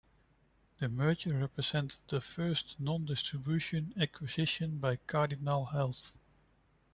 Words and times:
The 0.79 0.89
merger 0.89 1.37
represented 1.37 1.99
the 2.07 2.21
first 2.21 2.75
non-distribution 2.79 3.93
acquisition 3.99 4.79
by 4.79 4.95
Cardinal 4.95 5.65
Health. 5.65 6.17